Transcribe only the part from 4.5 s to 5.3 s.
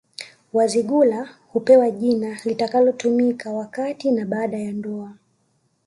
ya ndoa